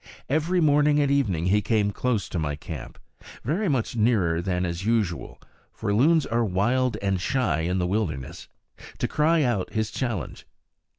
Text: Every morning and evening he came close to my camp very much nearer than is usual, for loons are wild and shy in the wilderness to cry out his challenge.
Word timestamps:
Every 0.27 0.59
morning 0.59 0.99
and 0.99 1.11
evening 1.11 1.45
he 1.45 1.61
came 1.61 1.91
close 1.91 2.27
to 2.29 2.39
my 2.39 2.55
camp 2.55 2.97
very 3.43 3.69
much 3.69 3.95
nearer 3.95 4.41
than 4.41 4.65
is 4.65 4.83
usual, 4.83 5.39
for 5.71 5.93
loons 5.93 6.25
are 6.25 6.43
wild 6.43 6.97
and 7.03 7.21
shy 7.21 7.59
in 7.59 7.77
the 7.77 7.85
wilderness 7.85 8.47
to 8.97 9.07
cry 9.07 9.43
out 9.43 9.73
his 9.73 9.91
challenge. 9.91 10.47